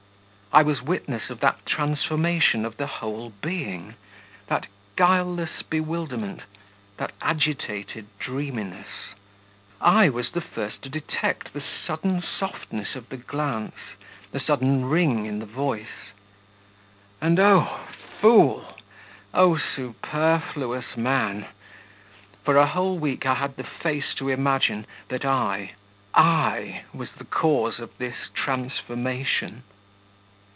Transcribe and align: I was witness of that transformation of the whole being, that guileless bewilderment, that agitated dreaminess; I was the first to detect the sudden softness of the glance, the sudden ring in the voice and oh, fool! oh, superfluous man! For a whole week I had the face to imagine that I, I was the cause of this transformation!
I 0.53 0.63
was 0.63 0.81
witness 0.81 1.29
of 1.29 1.39
that 1.39 1.65
transformation 1.65 2.65
of 2.65 2.75
the 2.75 2.85
whole 2.85 3.31
being, 3.41 3.93
that 4.47 4.67
guileless 4.97 5.61
bewilderment, 5.61 6.41
that 6.97 7.13
agitated 7.21 8.07
dreaminess; 8.19 9.15
I 9.79 10.09
was 10.09 10.33
the 10.33 10.41
first 10.41 10.81
to 10.81 10.89
detect 10.89 11.53
the 11.53 11.63
sudden 11.87 12.21
softness 12.21 12.95
of 12.97 13.07
the 13.07 13.15
glance, 13.15 13.77
the 14.33 14.41
sudden 14.41 14.83
ring 14.89 15.25
in 15.25 15.39
the 15.39 15.45
voice 15.45 16.11
and 17.21 17.39
oh, 17.39 17.79
fool! 18.19 18.75
oh, 19.33 19.57
superfluous 19.57 20.97
man! 20.97 21.45
For 22.43 22.57
a 22.57 22.67
whole 22.67 22.97
week 22.99 23.25
I 23.25 23.35
had 23.35 23.55
the 23.55 23.63
face 23.63 24.13
to 24.15 24.27
imagine 24.27 24.85
that 25.07 25.23
I, 25.23 25.75
I 26.13 26.81
was 26.93 27.11
the 27.11 27.23
cause 27.23 27.79
of 27.79 27.97
this 27.99 28.27
transformation! 28.33 29.63